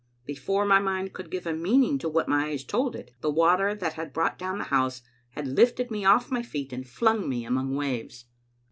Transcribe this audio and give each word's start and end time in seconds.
Before 0.25 0.65
my 0.65 0.79
mind 0.79 1.13
could 1.13 1.29
give 1.29 1.45
a 1.45 1.53
meaning 1.53 1.99
to 1.99 2.09
what 2.09 2.27
my 2.27 2.47
eyes 2.47 2.63
told 2.63 2.95
it, 2.95 3.11
the 3.21 3.29
water 3.29 3.75
that 3.75 3.93
had 3.93 4.11
brought 4.13 4.39
down 4.39 4.57
the 4.57 4.63
house 4.63 5.03
had 5.33 5.45
lifted 5.45 5.91
me 5.91 6.03
off 6.05 6.31
my 6.31 6.41
feet 6.41 6.73
and 6.73 6.89
flung 6.89 7.29
me 7.29 7.45
among 7.45 7.75
waves. 7.75 8.25